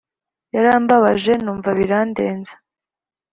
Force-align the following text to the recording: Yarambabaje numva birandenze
Yarambabaje 0.53 1.33
numva 1.43 1.69
birandenze 1.79 2.53